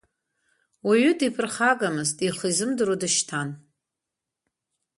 Уаҩы 0.85 1.11
диԥырхагамызт, 1.19 2.17
ихы 2.27 2.47
изымдыруа 2.51 2.95
дышьҭан… 3.01 3.49